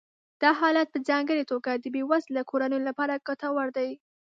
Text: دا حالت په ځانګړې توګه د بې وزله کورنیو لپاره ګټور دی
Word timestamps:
دا 0.41 0.51
حالت 0.59 0.87
په 0.91 0.99
ځانګړې 1.09 1.43
توګه 1.51 1.71
د 1.75 1.85
بې 1.93 2.03
وزله 2.11 2.41
کورنیو 2.49 2.85
لپاره 2.87 3.23
ګټور 3.27 3.67
دی 3.77 3.89